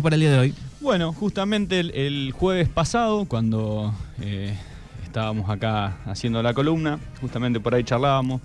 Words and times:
para 0.00 0.14
el 0.14 0.22
día 0.22 0.30
de 0.30 0.38
hoy? 0.38 0.54
Bueno, 0.80 1.12
justamente 1.12 1.78
el, 1.78 2.32
jueves 2.32 2.66
pasado, 2.66 3.26
cuando 3.26 3.92
eh, 4.22 4.56
estábamos 5.04 5.50
acá 5.50 5.98
haciendo 6.06 6.42
la 6.42 6.54
columna, 6.54 6.98
justamente 7.20 7.60
por 7.60 7.74
ahí 7.74 7.84
charlábamos, 7.84 8.40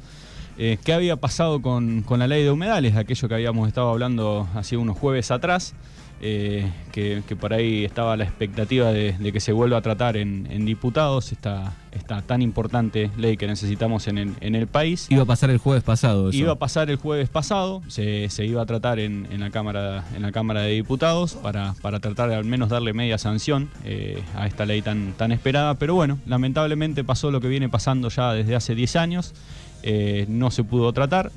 eh, 0.58 0.78
qué 0.84 0.92
había 0.92 1.16
pasado 1.16 1.62
con, 1.62 2.02
con, 2.02 2.20
la 2.20 2.28
ley 2.28 2.44
de 2.44 2.52
humedales, 2.52 2.98
aquello 2.98 3.30
que 3.30 3.36
habíamos 3.36 3.66
estado 3.70 3.90
hablando 3.90 4.46
hace 4.56 4.76
unos 4.76 4.98
jueves 4.98 5.32
atrás. 5.32 5.74
Eh, 6.20 6.72
que, 6.92 7.22
por 7.40 7.54
ahí 7.54 7.86
estaba 7.86 8.18
la 8.18 8.24
expectativa 8.24 8.92
de, 8.92 9.32
que 9.32 9.40
se 9.40 9.52
vuelva 9.52 9.78
a 9.78 9.82
tratar 9.82 10.18
en, 10.18 10.66
diputados 10.66 11.32
esta, 11.32 11.74
esta, 11.92 12.24
tan 12.24 12.42
importante 12.42 13.12
ley 13.18 13.38
que 13.38 13.46
necesitamos 13.46 14.08
en 14.08 14.18
el, 14.42 14.68
país. 14.68 15.06
Iba 15.10 15.24
a 15.24 15.26
pasar 15.26 15.52
el 15.52 15.60
jueves 15.60 15.84
pasado. 15.84 16.32
Iba 16.32 16.54
a 16.54 16.56
pasar 16.56 16.90
el 16.90 16.96
jueves 16.96 17.30
pasado, 17.30 17.84
se, 17.88 18.28
iba 18.40 18.64
a 18.64 18.66
tratar 18.66 19.00
en, 19.00 19.28
la 19.40 19.52
Cámara, 19.52 20.06
en 20.16 20.24
la 20.24 20.32
Cámara 20.32 20.62
de 20.62 20.72
Diputados 20.72 21.36
para, 21.36 21.76
para 21.82 22.00
tratar 22.00 22.30
de 22.30 22.36
al 22.36 22.46
menos 22.46 22.70
darle 22.70 22.94
media 22.94 23.20
sanción 23.20 23.70
eh, 23.86 24.24
a 24.36 24.48
esta 24.48 24.66
ley 24.66 24.82
tan, 24.82 25.14
tan 25.14 25.32
esperada, 25.32 25.76
pero 25.76 25.94
bueno, 25.94 26.18
lamentablemente 26.26 27.04
pasó 27.04 27.30
lo 27.30 27.42
que 27.42 27.48
viene 27.48 27.70
pasando 27.70 28.10
ya 28.10 28.34
desde 28.34 28.56
hace 28.56 28.74
10 28.74 28.96
años, 28.96 29.36
eh, 29.84 30.26
no 30.28 30.50
se 30.50 30.64
pudo 30.64 30.92
tratar. 30.94 31.32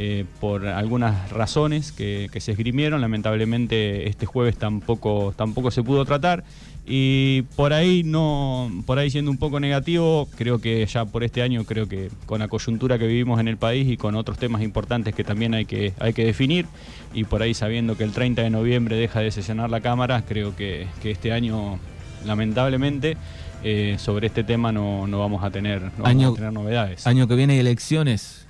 Eh, 0.00 0.26
por 0.38 0.64
algunas 0.64 1.28
razones 1.32 1.90
que, 1.90 2.30
se 2.38 2.52
esgrimieron. 2.52 3.00
Lamentablemente 3.00 4.08
este 4.08 4.26
jueves 4.26 4.56
tampoco, 4.56 5.34
tampoco 5.36 5.72
se 5.72 5.82
pudo 5.82 6.04
tratar. 6.04 6.44
Y 6.86 7.42
por 7.56 7.72
ahí 7.72 8.04
no, 8.04 8.70
por 8.86 9.00
ahí 9.00 9.10
siendo 9.10 9.32
un 9.32 9.38
poco 9.38 9.58
negativo, 9.58 10.28
creo 10.36 10.60
que 10.60 10.86
ya 10.86 11.04
por 11.04 11.24
este 11.24 11.42
año, 11.42 11.64
creo 11.64 11.88
que 11.88 12.10
con 12.26 12.38
la 12.38 12.46
coyuntura 12.46 12.96
que 12.96 13.08
vivimos 13.08 13.40
en 13.40 13.48
el 13.48 13.56
país 13.56 13.88
y 13.88 13.96
con 13.96 14.14
otros 14.14 14.38
temas 14.38 14.62
importantes 14.62 15.16
que 15.16 15.24
también 15.24 15.52
hay 15.52 15.64
que, 15.64 15.92
hay 15.98 16.12
que 16.12 16.24
definir, 16.24 16.66
y 17.12 17.24
por 17.24 17.42
ahí 17.42 17.52
sabiendo 17.52 17.96
que 17.96 18.04
el 18.04 18.12
30 18.12 18.40
de 18.40 18.50
noviembre 18.50 18.96
deja 18.96 19.18
de 19.18 19.32
sesionar 19.32 19.68
la 19.68 19.80
Cámara, 19.80 20.22
creo 20.26 20.54
que, 20.56 20.86
este 21.02 21.32
año, 21.32 21.78
lamentablemente, 22.24 23.16
eh, 23.64 23.96
sobre 23.98 24.28
este 24.28 24.44
tema 24.44 24.72
no, 24.72 25.06
vamos 25.10 25.42
a 25.44 25.50
tener, 25.50 25.82
no 25.82 26.04
vamos 26.04 26.32
a 26.32 26.34
tener 26.36 26.52
novedades. 26.52 27.06
Año 27.06 27.26
que 27.28 27.34
viene 27.34 27.54
hay 27.54 27.58
elecciones. 27.58 28.46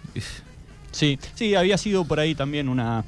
Sí, 0.99 1.17
sí, 1.37 1.55
había 1.55 1.79
sido 1.79 2.05
por 2.05 2.19
ahí 2.19 2.35
también 2.35 2.69
una, 2.69 3.05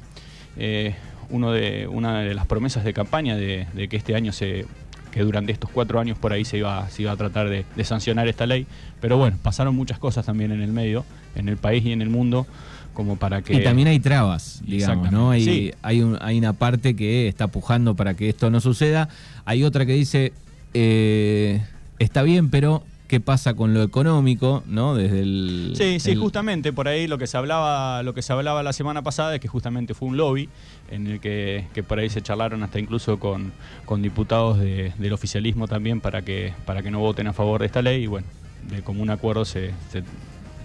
eh, 0.55 0.95
uno 1.29 1.51
de, 1.51 1.87
una 1.87 2.21
de 2.21 2.33
las 2.33 2.45
promesas 2.45 2.85
de 2.85 2.93
campaña 2.93 3.35
de, 3.35 3.67
que 3.89 3.97
este 3.97 4.15
año 4.15 4.31
se 4.31 4.65
que 5.11 5.23
durante 5.23 5.51
estos 5.51 5.69
cuatro 5.69 5.99
años 5.99 6.17
por 6.17 6.31
ahí 6.31 6.45
se 6.45 6.57
iba, 6.57 6.89
se 6.89 7.01
iba 7.01 7.11
a 7.11 7.17
tratar 7.17 7.49
de, 7.49 7.65
sancionar 7.83 8.29
esta 8.29 8.45
ley. 8.45 8.65
Pero 9.01 9.17
bueno, 9.17 9.37
pasaron 9.43 9.75
muchas 9.75 9.99
cosas 9.99 10.25
también 10.25 10.53
en 10.53 10.61
el 10.61 10.71
medio, 10.71 11.03
en 11.35 11.49
el 11.49 11.57
país 11.57 11.83
y 11.85 11.91
en 11.91 12.01
el 12.01 12.09
mundo, 12.09 12.47
como 12.93 13.17
para 13.17 13.41
que... 13.41 13.55
Y 13.55 13.61
también 13.61 13.89
hay 13.89 13.99
trabas, 13.99 14.61
digamos, 14.65 15.11
¿no? 15.11 15.31
Hay, 15.31 15.73
hay, 15.81 16.15
hay 16.21 16.37
una 16.37 16.53
parte 16.53 16.95
que 16.95 17.27
está 17.27 17.47
pujando 17.47 17.93
para 17.93 18.13
que 18.13 18.29
esto 18.29 18.49
no 18.49 18.61
suceda. 18.61 19.09
Hay 19.43 19.65
otra 19.65 19.85
que 19.85 19.91
dice, 19.91 20.31
eh, 20.73 21.61
está 21.99 22.23
bien, 22.23 22.49
pero 22.49 22.85
qué 23.11 23.19
pasa 23.19 23.55
con 23.55 23.73
lo 23.73 23.83
económico, 23.83 24.63
¿no? 24.67 24.95
Desde 24.95 25.19
el. 25.19 25.73
Sí, 25.75 25.99
sí, 25.99 26.15
justamente 26.15 26.71
por 26.71 26.87
ahí 26.87 27.07
lo 27.07 27.17
que 27.17 27.27
se 27.27 27.35
hablaba, 27.35 28.03
lo 28.03 28.13
que 28.13 28.21
se 28.21 28.31
hablaba 28.31 28.63
la 28.63 28.71
semana 28.71 29.01
pasada 29.01 29.35
es 29.35 29.41
que 29.41 29.49
justamente 29.49 29.93
fue 29.93 30.07
un 30.07 30.15
lobby 30.15 30.47
en 30.89 31.07
el 31.07 31.19
que, 31.19 31.65
por 31.85 31.99
ahí 31.99 32.09
se 32.09 32.21
charlaron 32.21 32.63
hasta 32.63 32.79
incluso 32.79 33.19
con, 33.19 33.51
con 33.83 34.01
diputados 34.01 34.59
del 34.59 35.11
oficialismo 35.11 35.67
también 35.67 35.99
para 35.99 36.21
que, 36.21 36.53
para 36.65 36.83
que 36.83 36.89
no 36.89 36.99
voten 36.99 37.27
a 37.27 37.33
favor 37.33 37.59
de 37.59 37.65
esta 37.65 37.81
ley 37.81 38.03
y 38.03 38.07
bueno, 38.07 38.27
de 38.69 38.81
común 38.81 39.09
acuerdo 39.09 39.43
se, 39.43 39.71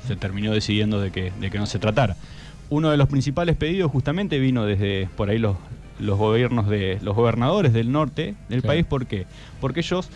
se, 0.06 0.14
terminó 0.14 0.52
decidiendo 0.52 1.00
de 1.00 1.10
que, 1.10 1.32
de 1.40 1.50
que 1.50 1.58
no 1.58 1.66
se 1.66 1.80
tratara. 1.80 2.16
Uno 2.70 2.90
de 2.90 2.96
los 2.96 3.08
principales 3.08 3.56
pedidos 3.56 3.90
justamente 3.90 4.38
vino 4.38 4.64
desde 4.64 5.08
por 5.16 5.30
ahí 5.30 5.40
los, 5.40 5.56
los 5.98 6.16
gobiernos 6.16 6.68
de 6.68 7.00
los 7.02 7.16
gobernadores 7.16 7.72
del 7.72 7.90
norte 7.90 8.36
del 8.48 8.62
país, 8.62 8.86
¿por 8.86 9.06
qué? 9.06 9.26
Porque 9.60 9.80
ellos 9.80 10.10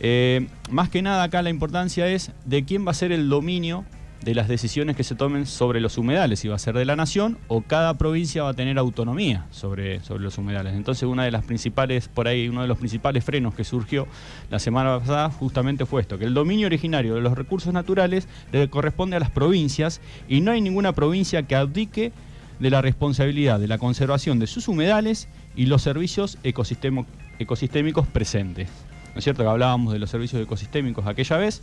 eh, 0.00 0.48
más 0.70 0.88
que 0.88 1.02
nada 1.02 1.22
acá 1.22 1.42
la 1.42 1.50
importancia 1.50 2.08
es 2.08 2.32
de 2.44 2.64
quién 2.64 2.86
va 2.86 2.90
a 2.90 2.94
ser 2.94 3.12
el 3.12 3.28
dominio 3.28 3.84
de 4.22 4.34
las 4.34 4.48
decisiones 4.48 4.96
que 4.96 5.04
se 5.04 5.14
tomen 5.14 5.46
sobre 5.46 5.80
los 5.80 5.96
humedales, 5.96 6.40
si 6.40 6.48
va 6.48 6.56
a 6.56 6.58
ser 6.58 6.74
de 6.74 6.84
la 6.84 6.94
nación 6.94 7.38
o 7.48 7.62
cada 7.62 7.96
provincia 7.96 8.42
va 8.42 8.50
a 8.50 8.54
tener 8.54 8.78
autonomía 8.78 9.46
sobre, 9.50 10.00
sobre 10.00 10.22
los 10.22 10.36
humedales. 10.36 10.74
Entonces 10.74 11.04
una 11.04 11.24
de 11.24 11.30
las 11.30 11.44
principales, 11.44 12.08
por 12.08 12.28
ahí, 12.28 12.48
uno 12.48 12.62
de 12.62 12.68
los 12.68 12.78
principales 12.78 13.24
frenos 13.24 13.54
que 13.54 13.64
surgió 13.64 14.06
la 14.50 14.58
semana 14.58 14.98
pasada 14.98 15.30
justamente 15.30 15.86
fue 15.86 16.02
esto, 16.02 16.18
que 16.18 16.26
el 16.26 16.34
dominio 16.34 16.66
originario 16.66 17.14
de 17.14 17.22
los 17.22 17.36
recursos 17.36 17.72
naturales 17.72 18.28
le 18.52 18.68
corresponde 18.68 19.16
a 19.16 19.20
las 19.20 19.30
provincias 19.30 20.00
y 20.28 20.40
no 20.40 20.52
hay 20.52 20.60
ninguna 20.60 20.92
provincia 20.92 21.42
que 21.44 21.56
abdique 21.56 22.12
de 22.58 22.70
la 22.70 22.82
responsabilidad 22.82 23.58
de 23.58 23.68
la 23.68 23.78
conservación 23.78 24.38
de 24.38 24.46
sus 24.46 24.68
humedales 24.68 25.28
y 25.56 25.64
los 25.64 25.80
servicios 25.80 26.36
ecosistémicos 26.42 28.06
presentes. 28.06 28.68
¿No 29.14 29.18
es 29.18 29.24
cierto? 29.24 29.42
Que 29.42 29.48
hablábamos 29.48 29.92
de 29.92 29.98
los 29.98 30.10
servicios 30.10 30.42
ecosistémicos 30.42 31.06
aquella 31.06 31.36
vez. 31.36 31.62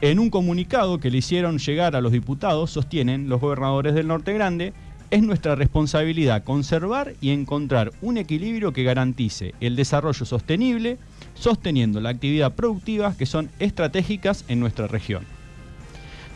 En 0.00 0.18
un 0.18 0.30
comunicado 0.30 0.98
que 0.98 1.10
le 1.10 1.18
hicieron 1.18 1.58
llegar 1.58 1.94
a 1.94 2.00
los 2.00 2.12
diputados, 2.12 2.70
sostienen 2.70 3.28
los 3.28 3.40
gobernadores 3.40 3.94
del 3.94 4.06
Norte 4.06 4.32
Grande, 4.32 4.72
es 5.10 5.22
nuestra 5.22 5.56
responsabilidad 5.56 6.44
conservar 6.44 7.14
y 7.20 7.30
encontrar 7.30 7.92
un 8.00 8.16
equilibrio 8.16 8.72
que 8.72 8.84
garantice 8.84 9.54
el 9.60 9.76
desarrollo 9.76 10.24
sostenible, 10.24 10.98
sosteniendo 11.34 12.00
la 12.00 12.10
actividad 12.10 12.54
productiva 12.54 13.14
que 13.16 13.26
son 13.26 13.50
estratégicas 13.58 14.44
en 14.48 14.60
nuestra 14.60 14.86
región. 14.86 15.39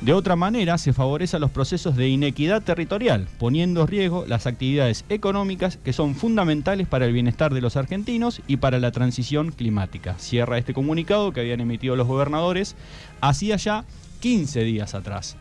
De 0.04 0.12
otra 0.12 0.36
manera, 0.36 0.76
se 0.76 0.92
favorecen 0.92 1.40
los 1.40 1.50
procesos 1.50 1.96
de 1.96 2.10
inequidad 2.10 2.62
territorial, 2.62 3.26
poniendo 3.38 3.80
en 3.80 3.86
riesgo 3.86 4.26
las 4.28 4.46
actividades 4.46 5.06
económicas 5.08 5.78
que 5.78 5.94
son 5.94 6.14
fundamentales 6.14 6.86
para 6.86 7.06
el 7.06 7.14
bienestar 7.14 7.54
de 7.54 7.62
los 7.62 7.78
argentinos 7.78 8.42
y 8.46 8.58
para 8.58 8.78
la 8.78 8.92
transición 8.92 9.50
climática. 9.50 10.14
Cierra 10.18 10.58
este 10.58 10.74
comunicado 10.74 11.32
que 11.32 11.40
habían 11.40 11.62
emitido 11.62 11.96
los 11.96 12.06
gobernadores 12.06 12.76
hacía 13.22 13.56
ya 13.56 13.86
15 14.20 14.64
días 14.64 14.94
atrás. 14.94 15.38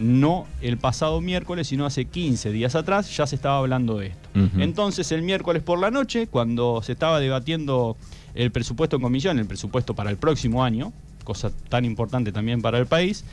No 0.00 0.48
el 0.62 0.78
pasado 0.78 1.20
miércoles, 1.20 1.68
sino 1.68 1.86
hace 1.86 2.06
15 2.06 2.50
días 2.50 2.74
atrás 2.74 3.16
ya 3.16 3.28
se 3.28 3.36
estaba 3.36 3.58
hablando 3.58 3.98
de 3.98 4.08
esto. 4.08 4.28
Entonces 4.58 5.12
el 5.12 5.22
miércoles 5.22 5.62
por 5.62 5.78
la 5.78 5.92
noche, 5.92 6.26
cuando 6.26 6.82
se 6.82 6.90
estaba 6.90 7.20
debatiendo 7.20 7.96
el 8.34 8.50
presupuesto 8.50 8.96
en 8.96 9.02
comisión, 9.02 9.38
el 9.38 9.46
presupuesto 9.46 9.94
para 9.94 10.10
el 10.10 10.16
próximo 10.16 10.64
año, 10.64 10.92
cosa 11.22 11.52
tan 11.68 11.84
importante 11.84 12.32
también 12.32 12.62
para 12.62 12.78
el 12.78 12.86
país, 12.86 13.24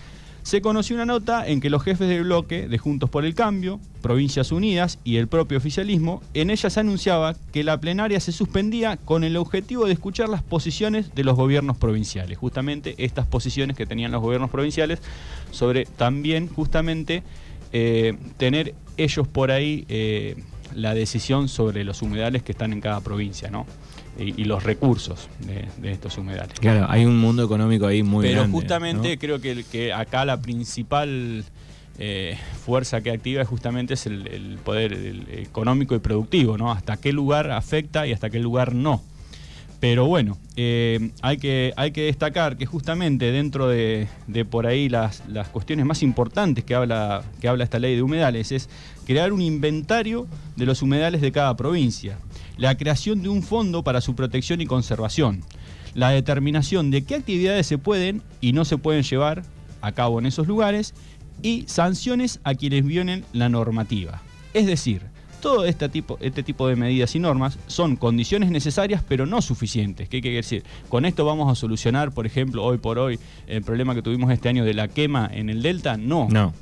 se 0.50 0.62
conoció 0.62 0.96
una 0.96 1.06
nota 1.06 1.48
en 1.48 1.62
que 1.62 1.70
los 1.70 1.84
jefes 1.84 2.10
de 2.10 2.24
bloque 2.24 2.68
de 2.68 2.80
Juntos 2.80 3.08
por 3.08 3.24
el 3.24 3.36
Cambio, 3.36 3.80
Provincias 4.02 4.52
Unidas 4.52 4.98
y 5.04 5.18
el 5.18 5.28
propio 5.28 5.60
oficialismo, 5.60 6.24
en 6.34 6.50
ella 6.50 6.72
se 6.72 6.80
anunciaba 6.80 7.36
que 7.52 7.64
la 7.64 7.80
plenaria 7.80 8.20
se 8.20 8.32
suspendía 8.32 8.98
con 8.98 9.24
el 9.24 9.38
objetivo 9.38 9.86
de 9.86 9.94
escuchar 9.94 10.28
las 10.28 10.42
posiciones 10.42 11.14
de 11.14 11.24
los 11.24 11.36
gobiernos 11.36 11.78
provinciales, 11.78 12.36
justamente 12.40 12.96
estas 12.98 13.28
posiciones 13.28 13.78
que 13.78 13.86
tenían 13.86 14.12
los 14.12 14.24
gobiernos 14.24 14.50
provinciales 14.50 15.04
sobre 15.52 15.86
también 15.86 16.48
justamente 16.48 17.22
eh, 17.72 18.18
tener 18.38 18.74
ellos 18.98 19.28
por 19.28 19.52
ahí 19.52 19.86
eh, 19.88 20.36
la 20.74 20.96
decisión 20.96 21.48
sobre 21.48 21.84
los 21.84 22.02
humedales 22.02 22.42
que 22.42 22.54
están 22.54 22.74
en 22.74 22.82
cada 22.82 23.02
provincia, 23.02 23.52
¿no? 23.52 23.68
Y, 24.20 24.44
los 24.44 24.64
recursos 24.64 25.30
de, 25.40 25.92
estos 25.92 26.18
humedales. 26.18 26.60
Claro, 26.60 26.86
hay 26.90 27.06
un 27.06 27.18
mundo 27.18 27.44
económico 27.44 27.88
ahí 27.88 28.04
muy 28.04 28.24
Pero 28.24 28.42
grande. 28.42 28.52
Pero 28.52 28.62
justamente 28.62 29.18
creo 29.18 29.40
que, 29.40 29.64
que 29.64 29.94
acá 29.94 30.26
la 30.26 30.42
principal 30.42 31.46
eh, 32.02 32.38
fuerza 32.66 33.02
que 33.02 33.12
activa 33.12 33.42
es 33.42 33.48
justamente 33.48 33.94
es 33.94 34.06
el, 34.06 34.58
poder 34.64 34.94
económico 35.32 35.96
y 35.96 36.00
productivo, 36.00 36.58
¿no? 36.58 36.72
Hasta 36.72 36.96
qué 36.96 37.12
lugar 37.12 37.52
afecta 37.52 38.08
y 38.08 38.14
hasta 38.14 38.30
qué 38.30 38.40
lugar 38.40 38.74
no. 38.74 39.02
Pero 39.82 40.08
bueno, 40.08 40.38
eh, 40.56 41.12
hay, 41.22 41.38
que, 41.38 41.74
hay 41.76 41.92
que 41.92 42.04
destacar 42.04 42.58
que 42.58 42.66
justamente 42.66 43.32
dentro 43.32 43.68
de, 43.68 44.08
por 44.50 44.66
ahí 44.66 44.90
las, 44.90 45.24
las, 45.28 45.50
cuestiones 45.50 45.86
más 45.86 46.02
importantes 46.02 46.64
que 46.66 46.76
habla, 46.76 47.24
que 47.40 47.48
habla 47.48 47.64
esta 47.64 47.80
ley 47.80 47.96
de 47.96 48.02
humedales 48.02 48.52
es 48.52 48.70
crear 49.06 49.32
un 49.32 49.42
inventario 49.42 50.28
de 50.56 50.66
los 50.66 50.82
humedales 50.82 51.22
de 51.22 51.32
cada 51.32 51.56
provincia 51.56 52.18
la 52.60 52.76
creación 52.76 53.22
de 53.24 53.30
un 53.30 53.42
fondo 53.42 53.84
para 53.84 54.02
su 54.02 54.16
protección 54.16 54.60
y 54.60 54.66
conservación, 54.66 55.42
la 55.96 56.10
determinación 56.10 56.92
de 56.92 57.04
qué 57.04 57.16
actividades 57.16 57.66
se 57.66 57.78
pueden 57.78 58.22
y 58.42 58.52
no 58.52 58.66
se 58.66 58.78
pueden 58.78 59.04
llevar 59.04 59.44
a 59.82 59.94
cabo 59.94 60.20
en 60.20 60.26
esos 60.26 60.46
lugares 60.46 60.94
y 61.42 61.64
sanciones 61.68 62.42
a 62.44 62.54
quienes 62.56 62.86
violen 62.86 63.24
la 63.32 63.48
normativa. 63.48 64.22
Es 64.54 64.66
decir, 64.66 65.04
todo 65.42 65.64
este 65.64 65.88
tipo, 65.88 66.18
este 66.20 66.44
tipo 66.44 66.68
de 66.68 66.76
medidas 66.76 67.16
y 67.16 67.20
normas 67.20 67.58
son 67.68 67.96
condiciones 67.96 68.52
necesarias 68.52 69.04
pero 69.08 69.26
no 69.26 69.42
suficientes. 69.42 70.10
¿Qué 70.10 70.20
quiere 70.20 70.36
decir? 70.36 70.66
Con 70.90 71.06
esto 71.06 71.24
vamos 71.24 71.50
a 71.50 71.56
solucionar, 71.56 72.12
por 72.12 72.26
ejemplo, 72.26 72.66
hoy 72.66 72.78
por 72.78 73.00
hoy, 73.00 73.20
el 73.48 73.64
problema 73.64 73.96
que 73.96 74.02
tuvimos 74.02 74.32
este 74.34 74.50
año 74.50 74.66
de 74.66 74.74
la 74.74 74.90
quema 74.90 75.30
en 75.32 75.50
el 75.50 75.62
Delta. 75.62 75.96
No. 75.96 76.28
No. 76.30 76.54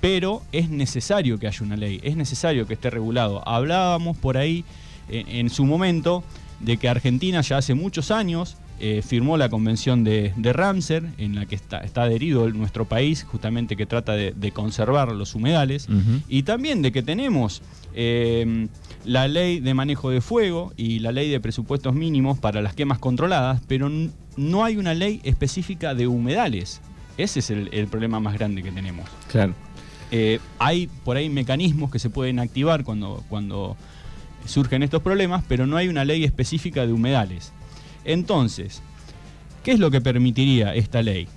Pero 0.00 0.42
es 0.52 0.70
necesario 0.70 1.40
que 1.40 1.48
haya 1.48 1.66
una 1.66 1.76
ley, 1.76 1.98
es 2.04 2.16
necesario 2.16 2.68
que 2.68 2.74
esté 2.74 2.90
regulado. 2.90 3.42
Hablábamos 3.48 4.16
por 4.16 4.36
ahí 4.36 4.64
en, 5.08 5.50
su 5.50 5.64
momento 5.64 6.24
de 6.60 6.76
que 6.76 6.88
Argentina 6.88 7.40
ya 7.40 7.58
hace 7.58 7.74
muchos 7.74 8.10
años 8.10 8.56
eh, 8.78 9.02
firmó 9.06 9.36
la 9.36 9.48
convención 9.48 10.04
de, 10.04 10.32
Ramser, 10.36 11.04
en 11.18 11.34
la 11.34 11.46
que 11.46 11.54
está, 11.54 11.82
adherido 11.94 12.48
nuestro 12.50 12.84
país, 12.84 13.24
justamente 13.24 13.76
que 13.76 13.86
trata 13.86 14.12
de, 14.12 14.52
conservar 14.52 15.12
los 15.12 15.34
humedales, 15.34 15.88
y 16.28 16.42
también 16.42 16.82
de 16.82 16.92
que 16.92 17.02
tenemos 17.02 17.62
eh, 17.94 18.68
la 19.06 19.28
ley 19.28 19.60
de 19.60 19.72
manejo 19.72 20.10
de 20.10 20.20
fuego 20.20 20.72
y 20.76 20.98
la 20.98 21.12
ley 21.12 21.30
de 21.30 21.40
presupuestos 21.40 21.94
mínimos 21.94 22.38
para 22.38 22.60
las 22.60 22.74
quemas 22.74 22.98
controladas, 22.98 23.62
pero 23.66 23.90
no 24.36 24.64
hay 24.64 24.76
una 24.76 24.92
ley 24.92 25.20
específica 25.24 25.94
de 25.94 26.06
humedales. 26.06 26.80
Ese 27.16 27.38
es 27.38 27.50
el, 27.50 27.86
problema 27.88 28.20
más 28.20 28.34
grande 28.34 28.62
que 28.62 28.70
tenemos. 28.70 29.08
Claro. 29.30 29.54
Eh, 30.10 30.38
hay 30.58 30.88
por 31.04 31.16
ahí 31.16 31.28
mecanismos 31.30 31.90
que 31.90 31.98
se 31.98 32.10
pueden 32.10 32.38
activar 32.38 32.84
cuando, 32.84 33.24
cuando 33.28 33.76
surgen 34.46 34.82
estos 34.82 35.02
problemas, 35.02 35.44
pero 35.48 35.66
no 35.66 35.76
hay 35.76 35.88
una 35.88 36.04
ley 36.04 36.24
específica 36.24 36.86
de 36.86 36.92
humedales. 36.92 37.52
Entonces, 38.04 38.82
¿qué 39.62 39.72
es 39.72 39.78
lo 39.78 39.90
que 39.90 40.00
permitiría 40.00 40.74
esta 40.74 41.02
ley? 41.02 41.28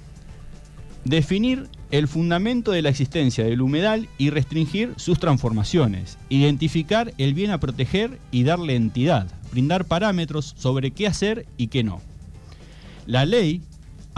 Definir 1.06 1.68
el 1.92 2.08
fundamento 2.08 2.72
de 2.72 2.82
la 2.82 2.90
existencia 2.90 3.44
del 3.44 3.62
humedal 3.62 4.08
y 4.18 4.30
restringir 4.30 4.94
sus 4.98 5.20
transformaciones, 5.20 6.18
identificar 6.30 7.14
el 7.18 7.34
bien 7.34 7.52
a 7.52 7.60
proteger 7.60 8.20
y 8.32 8.44
darle 8.44 8.76
entidad, 8.76 9.28
brindar 9.52 9.86
parámetros 9.86 10.54
sobre 10.58 10.92
qué 10.92 11.08
hacer 11.08 11.46
y 11.58 11.68
qué 11.68 11.84
no. 11.84 12.02
La 13.08 13.26
ley 13.26 13.62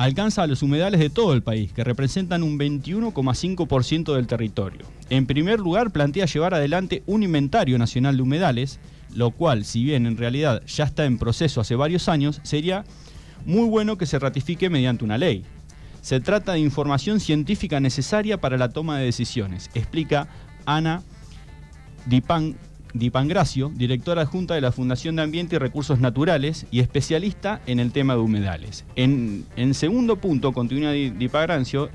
alcanza 0.04 0.42
a 0.42 0.48
los 0.48 0.64
humedales 0.64 1.00
de 1.00 1.12
todo 1.12 1.34
el 1.34 1.44
país, 1.44 1.72
que 1.74 1.84
representan 1.84 2.42
un 2.42 2.58
21,5% 2.58 4.16
del 4.16 4.26
territorio. 4.26 4.82
En 5.12 5.28
primer 5.28 5.60
lugar, 5.60 5.92
plantea 5.92 6.26
llevar 6.26 6.56
adelante 6.56 7.04
un 7.06 7.22
inventario 7.22 7.78
nacional 7.78 8.18
de 8.18 8.24
humedales, 8.24 8.80
lo 9.14 9.30
cual, 9.30 9.64
si 9.64 9.84
bien 9.84 10.08
en 10.08 10.18
realidad 10.18 10.64
ya 10.66 10.86
está 10.86 11.06
en 11.06 11.20
proceso 11.20 11.62
hace 11.62 11.76
varios 11.76 12.10
años, 12.10 12.42
sería 12.42 12.84
muy 13.46 13.70
bueno 13.70 13.98
que 14.00 14.08
se 14.08 14.18
ratifique 14.18 14.72
mediante 14.72 15.06
una 15.06 15.20
ley. 15.20 15.44
Se 16.02 16.20
trata 16.20 16.54
de 16.54 16.60
información 16.60 17.20
científica 17.20 17.80
necesaria 17.80 18.42
para 18.42 18.58
la 18.58 18.70
toma 18.70 18.98
de 18.98 19.06
decisiones, 19.06 19.70
explica 19.76 20.28
Ana 20.66 21.04
Dipan 22.08 22.56
Dipangracio, 22.94 23.72
directora 23.76 24.24
adjunta 24.24 24.54
de 24.54 24.62
la 24.62 24.72
Fundación 24.72 25.16
de 25.16 25.24
Ambiente 25.24 25.56
y 25.56 25.60
Recursos 25.60 26.00
Naturales 26.00 26.66
y 26.72 26.80
especialista 26.80 27.62
en 27.66 27.80
el 27.80 27.92
tema 27.92 28.14
de 28.16 28.20
humedales. 28.20 28.86
En, 28.96 29.46
segundo 29.74 30.18
punto, 30.18 30.52
continúa 30.52 30.92
Dipangracio, 30.92 31.90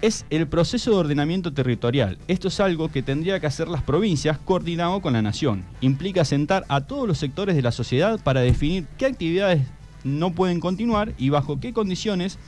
es 0.00 0.26
el 0.30 0.46
proceso 0.46 0.90
de 0.90 0.96
ordenamiento 0.96 1.52
territorial. 1.52 2.18
Esto 2.28 2.48
es 2.48 2.60
algo 2.60 2.90
que 2.90 3.02
tendría 3.02 3.40
que 3.40 3.46
hacer 3.46 3.68
las 3.68 3.82
provincias 3.82 4.38
coordinado 4.38 5.00
con 5.00 5.12
la 5.12 5.22
nación. 5.22 5.64
Implica 5.80 6.24
sentar 6.24 6.64
a 6.68 6.82
todos 6.82 7.08
los 7.08 7.18
sectores 7.18 7.56
de 7.56 7.62
la 7.62 7.72
sociedad 7.72 8.20
para 8.22 8.40
definir 8.40 8.86
qué 8.96 9.06
actividades 9.06 9.62
no 10.04 10.32
pueden 10.32 10.60
continuar 10.60 11.14
y 11.18 11.30
bajo 11.30 11.58
qué 11.58 11.72
condiciones 11.72 12.38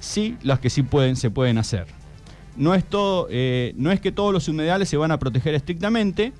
sí 0.00 0.36
las 0.42 0.60
que 0.60 0.70
sí 0.70 0.82
pueden 0.82 1.16
se 1.16 1.30
pueden 1.30 1.58
hacer. 1.58 1.86
No 2.56 2.74
es, 2.74 2.84
todo, 2.84 3.28
eh, 3.30 3.72
no 3.76 3.92
es 3.92 4.00
que 4.00 4.12
todos 4.12 4.32
los 4.32 4.48
humedales 4.48 4.88
se 4.88 4.98
van 4.98 5.10
a 5.10 5.18
proteger 5.18 5.54
estrictamente, 5.54 6.32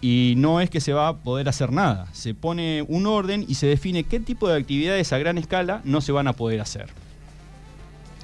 y 0.00 0.34
no 0.36 0.60
es 0.60 0.70
que 0.70 0.80
se 0.80 0.92
va 0.92 1.08
a 1.08 1.16
poder 1.16 1.48
hacer 1.48 1.72
nada. 1.72 2.06
Se 2.12 2.34
pone 2.34 2.82
un 2.86 3.06
orden 3.06 3.44
y 3.48 3.54
se 3.54 3.66
define 3.66 4.04
qué 4.04 4.20
tipo 4.20 4.48
de 4.48 4.56
actividades 4.56 5.12
a 5.12 5.18
gran 5.18 5.38
escala 5.38 5.80
no 5.84 6.00
se 6.00 6.12
van 6.12 6.28
a 6.28 6.32
poder 6.34 6.60
hacer. 6.60 6.88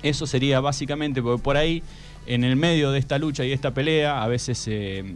Eso 0.03 0.27
sería 0.27 0.61
básicamente, 0.61 1.23
porque 1.23 1.43
por 1.43 1.57
ahí, 1.57 1.83
en 2.27 2.45
el 2.45 2.57
medio 2.57 2.93
de 2.93 2.99
esta 2.99 3.19
lucha 3.19 3.45
y 3.45 3.53
esta 3.53 3.73
pelea, 3.73 4.23
a 4.23 4.29
veces 4.29 4.65
eh, 4.69 5.15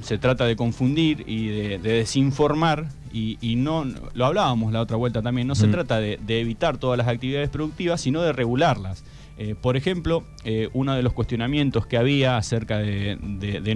se 0.00 0.18
trata 0.18 0.46
de 0.46 0.56
confundir 0.56 1.24
y 1.26 1.48
de, 1.48 1.78
desinformar, 1.78 2.88
y, 3.12 3.54
no, 3.56 3.84
lo 4.14 4.26
hablábamos 4.26 4.72
la 4.72 4.80
otra 4.80 4.96
vuelta 4.96 5.22
también, 5.22 5.46
no 5.46 5.54
se 5.54 5.68
trata 5.68 6.00
de 6.00 6.40
evitar 6.40 6.78
todas 6.78 6.98
las 6.98 7.06
actividades 7.06 7.48
productivas, 7.48 8.00
sino 8.00 8.20
de 8.22 8.32
regularlas. 8.32 9.04
Eh, 9.36 9.54
por 9.60 9.76
ejemplo, 9.76 10.24
eh, 10.44 10.68
uno 10.72 10.94
de 10.94 11.02
los 11.02 11.12
cuestionamientos 11.12 11.86
que 11.86 11.96
había 11.96 12.36
acerca 12.36 12.78
de, 12.78 13.18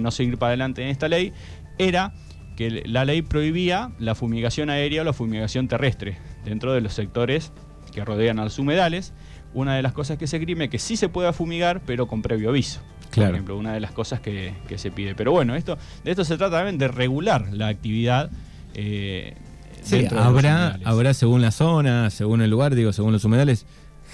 no 0.01 0.11
seguir 0.11 0.37
para 0.37 0.51
adelante 0.51 0.81
en 0.83 0.89
esta 0.89 1.09
ley 1.09 1.33
era 1.77 2.13
que 2.55 2.83
la 2.85 3.05
ley 3.05 3.21
prohibía 3.21 3.91
la 3.99 4.15
fumigación 4.15 4.69
aérea 4.69 5.01
o 5.01 5.05
la 5.05 5.13
fumigación 5.13 5.67
terrestre 5.67 6.17
dentro 6.45 6.73
de 6.73 6.81
los 6.81 6.93
sectores 6.93 7.51
que 7.93 8.03
rodean 8.05 8.39
a 8.39 8.45
los 8.45 8.57
humedales. 8.59 9.13
Una 9.53 9.75
de 9.75 9.81
las 9.81 9.93
cosas 9.93 10.17
que 10.17 10.27
se 10.27 10.39
crime 10.39 10.65
es 10.65 10.69
que 10.69 10.79
sí 10.79 10.95
se 10.95 11.09
pueda 11.09 11.33
fumigar, 11.33 11.81
pero 11.85 12.07
con 12.07 12.21
previo 12.21 12.49
aviso. 12.49 12.81
Por 13.13 13.23
ejemplo, 13.23 13.57
una 13.57 13.73
de 13.73 13.79
las 13.79 13.91
cosas 13.91 14.19
que, 14.19 14.53
se 14.75 14.91
pide. 14.91 15.15
Pero 15.15 15.31
bueno, 15.31 15.55
esto, 15.55 15.77
de 16.03 16.11
esto 16.11 16.23
se 16.23 16.37
trata 16.37 16.57
también 16.57 16.77
de 16.77 16.87
regular 16.87 17.47
la 17.51 17.67
actividad. 17.67 18.29
Eh, 18.75 19.35
sí, 19.81 20.05
habrá, 20.15 20.79
habrá 20.85 21.13
según 21.13 21.41
la 21.41 21.51
zona, 21.51 22.11
según 22.11 22.41
el 22.41 22.51
lugar, 22.51 22.75
digo, 22.75 22.93
según 22.93 23.11
los 23.11 23.25
humedales, 23.25 23.65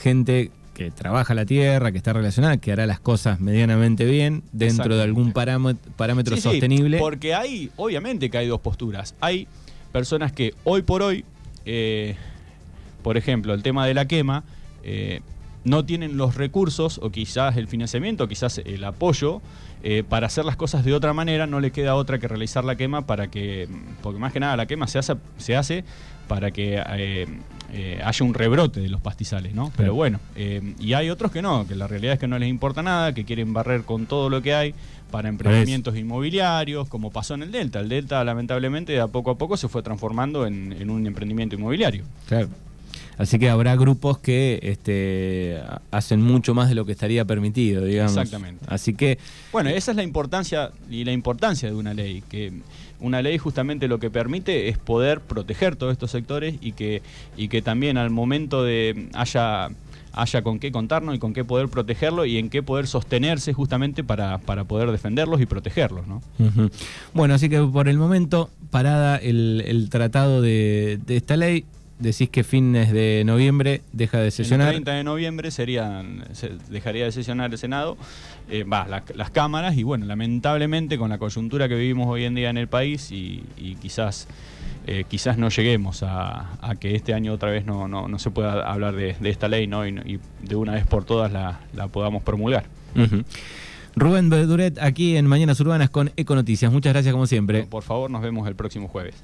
gente 0.01 0.51
que 0.75 0.91
trabaja 0.91 1.33
la 1.33 1.45
tierra, 1.45 1.91
que 1.91 1.97
está 1.97 2.13
relacionada, 2.13 2.57
que 2.57 2.71
hará 2.71 2.85
las 2.85 2.99
cosas 2.99 3.39
medianamente 3.39 4.05
bien 4.05 4.43
dentro 4.51 4.95
de 4.95 5.01
algún 5.01 5.31
parámetro, 5.31 6.37
sostenible. 6.37 6.99
porque 6.99 7.33
hay, 7.33 7.71
obviamente 7.77 8.29
que 8.29 8.37
hay 8.37 8.47
dos 8.47 8.59
posturas. 8.59 9.15
Hay 9.21 9.47
personas 9.91 10.33
que 10.33 10.53
hoy 10.65 10.81
por 10.81 11.01
hoy, 11.01 11.23
eh, 11.65 12.15
por 13.01 13.17
ejemplo, 13.17 13.53
el 13.53 13.63
tema 13.63 13.87
de 13.87 13.93
la 13.93 14.05
quema, 14.05 14.43
eh, 14.83 15.21
no 15.65 15.83
tienen 15.83 16.15
los 16.15 16.35
recursos 16.35 16.99
o 17.03 17.09
quizás 17.09 17.57
el 17.57 17.67
financiamiento, 17.67 18.27
quizás 18.27 18.59
el 18.59 18.83
apoyo 18.83 19.41
eh, 19.83 20.03
para 20.07 20.27
hacer 20.27 20.45
las 20.45 20.55
cosas 20.55 20.85
de 20.85 20.93
otra 20.93 21.13
manera, 21.13 21.47
no 21.47 21.59
le 21.59 21.71
queda 21.71 21.95
otra 21.95 22.17
que 22.19 22.27
realizar 22.27 22.63
la 22.63 22.75
quema 22.75 23.05
para 23.05 23.27
que, 23.27 23.67
porque 24.01 24.19
más 24.19 24.31
que 24.31 24.39
nada 24.39 24.55
la 24.55 24.65
quema 24.65 24.87
se 24.87 24.99
hace, 24.99 25.15
se 25.37 25.55
hace 25.55 25.83
para 26.27 26.51
que 26.51 26.81
eh, 27.77 28.01
haya 28.03 28.25
un 28.25 28.33
rebrote 28.33 28.79
de 28.79 28.89
los 28.89 29.01
pastizales, 29.01 29.53
¿no? 29.53 29.71
Pero 29.75 29.93
bueno, 29.93 30.19
eh, 30.35 30.73
y 30.79 30.93
hay 30.93 31.09
otros 31.09 31.31
que 31.31 31.41
no, 31.41 31.67
que 31.67 31.75
la 31.75 31.87
realidad 31.87 32.13
es 32.13 32.19
que 32.19 32.27
no 32.27 32.39
les 32.39 32.49
importa 32.49 32.81
nada, 32.81 33.13
que 33.13 33.25
quieren 33.25 33.53
barrer 33.53 33.83
con 33.83 34.05
todo 34.05 34.29
lo 34.29 34.41
que 34.41 34.53
hay 34.53 34.73
para 35.11 35.29
emprendimientos 35.29 35.95
inmobiliarios, 35.95 36.87
como 36.87 37.11
pasó 37.11 37.35
en 37.35 37.43
el 37.43 37.51
Delta. 37.51 37.79
El 37.79 37.89
Delta, 37.89 38.23
lamentablemente, 38.23 38.99
a 38.99 39.07
poco 39.07 39.31
a 39.31 39.37
poco 39.37 39.57
se 39.57 39.67
fue 39.67 39.83
transformando 39.83 40.45
en, 40.45 40.89
un 40.89 41.05
emprendimiento 41.05 41.55
inmobiliario. 41.55 42.03
Claro. 42.27 42.49
Así 43.17 43.39
que 43.39 43.49
habrá 43.49 43.75
grupos 43.75 44.17
que 44.17 44.59
este, 44.63 45.61
hacen 45.91 46.21
mucho 46.21 46.53
más 46.53 46.69
de 46.69 46.75
lo 46.75 46.85
que 46.85 46.91
estaría 46.91 47.25
permitido, 47.25 47.83
digamos. 47.85 48.17
Exactamente. 48.17 48.65
Así 48.67 48.93
que. 48.93 49.17
Bueno, 49.51 49.69
esa 49.69 49.91
es 49.91 49.97
la 49.97 50.03
importancia 50.03 50.71
y 50.89 51.05
la 51.05 51.11
importancia 51.11 51.69
de 51.69 51.75
una 51.75 51.93
ley, 51.93 52.23
que 52.27 52.53
una 52.99 53.21
ley 53.21 53.37
justamente 53.37 53.87
lo 53.87 53.99
que 53.99 54.09
permite 54.09 54.69
es 54.69 54.77
poder 54.77 55.21
proteger 55.21 55.75
todos 55.75 55.91
estos 55.91 56.11
sectores 56.11 56.55
y 56.61 56.73
que, 56.73 57.01
y 57.37 57.47
que 57.47 57.61
también 57.61 57.97
al 57.97 58.09
momento 58.09 58.63
de 58.63 59.09
haya 59.13 59.69
haya 60.15 60.41
con 60.41 60.59
qué 60.59 60.71
contarnos 60.71 61.15
y 61.15 61.19
con 61.19 61.33
qué 61.33 61.43
poder 61.43 61.67
protegerlo 61.67 62.25
y 62.25 62.37
en 62.37 62.49
qué 62.49 62.63
poder 62.63 62.87
sostenerse 62.87 63.53
justamente 63.53 64.03
para, 64.03 64.37
poder 64.39 64.91
defenderlos 64.91 65.41
y 65.41 65.45
protegerlos. 65.45 66.07
¿no? 66.07 66.21
Bueno, 67.13 67.33
así 67.33 67.49
que 67.49 67.61
por 67.61 67.89
el 67.89 67.97
momento, 67.97 68.49
parada 68.71 69.17
el, 69.17 69.89
tratado 69.91 70.41
de, 70.41 70.99
de, 71.05 71.17
esta 71.17 71.35
ley, 71.35 71.65
decís 71.99 72.29
que 72.29 72.43
fines 72.43 72.91
de 72.91 73.23
noviembre 73.25 73.81
deja 73.93 74.19
de 74.19 74.31
sesionar. 74.31 74.69
El 74.69 74.75
30 74.75 74.91
de 74.93 75.03
noviembre 75.03 75.51
serían, 75.51 76.25
dejaría 76.69 77.05
de 77.05 77.11
sesionar 77.11 77.51
el 77.51 77.57
Senado, 77.57 77.97
eh, 78.49 78.63
va, 78.63 78.87
las 78.87 79.31
cámaras, 79.31 79.77
y 79.77 79.83
bueno, 79.83 80.05
lamentablemente 80.05 80.97
con 80.97 81.09
la 81.09 81.17
coyuntura 81.17 81.69
que 81.69 81.75
vivimos 81.75 82.07
hoy 82.07 82.25
en 82.25 82.35
día 82.35 82.49
en 82.49 82.57
el 82.57 82.67
país 82.67 83.11
y, 83.11 83.43
quizás, 83.81 84.27
eh, 84.87 85.05
quizás 85.07 85.37
no 85.37 85.49
lleguemos 85.49 86.03
a, 86.03 86.75
que 86.79 86.95
este 86.95 87.13
año 87.13 87.33
otra 87.33 87.49
vez 87.49 87.65
no, 87.65 87.87
no, 87.87 88.19
se 88.19 88.29
pueda 88.29 88.69
hablar 88.69 88.95
de, 88.95 89.15
esta 89.23 89.47
ley 89.47 89.67
¿no? 89.67 89.87
y, 89.87 90.19
de 90.41 90.55
una 90.55 90.73
vez 90.73 90.85
por 90.85 91.05
todas 91.05 91.31
la, 91.31 91.59
podamos 91.91 92.23
promulgar. 92.23 92.65
Rubén 93.97 94.29
Beduret 94.29 94.77
aquí 94.81 95.15
en 95.15 95.25
Mañanas 95.25 95.59
Urbanas 95.61 95.89
con 95.89 96.11
Econoticias. 96.17 96.69
Muchas 96.71 96.91
gracias 96.91 97.13
como 97.13 97.27
siempre. 97.27 97.63
por 97.63 97.83
favor, 97.83 98.11
nos 98.11 98.21
vemos 98.21 98.45
el 98.47 98.55
próximo 98.55 98.89
jueves. 98.89 99.15